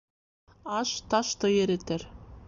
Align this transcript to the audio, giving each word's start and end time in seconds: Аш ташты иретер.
Аш 0.77 0.89
ташты 1.09 1.47
иретер. 1.61 2.01